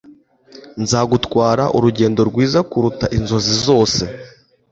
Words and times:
nzagutwara 0.81 1.63
urugendo 1.77 2.21
rwiza 2.29 2.59
kuruta 2.69 3.05
inzozi 3.17 3.53
zose 3.65 4.03